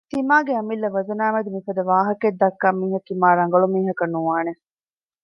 ތިމާގެ 0.13 0.51
އަމިއްލަ 0.57 0.89
ވަޒަނާމެދު 0.95 1.49
މިފަދަ 1.55 1.81
ވާހަކައެއް 1.91 2.39
ދައްކާ 2.41 2.67
މީހަކީ 2.79 3.11
މާ 3.21 3.29
ރަނގަޅު 3.39 3.67
މީހަކަށް 3.75 4.13
ނުވާނެ 4.15 4.51